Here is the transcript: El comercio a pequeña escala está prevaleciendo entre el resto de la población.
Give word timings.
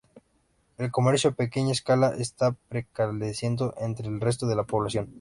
El 0.79 0.89
comercio 0.89 1.29
a 1.29 1.33
pequeña 1.33 1.73
escala 1.73 2.15
está 2.17 2.53
prevaleciendo 2.69 3.75
entre 3.77 4.07
el 4.07 4.19
resto 4.19 4.47
de 4.47 4.55
la 4.55 4.63
población. 4.63 5.09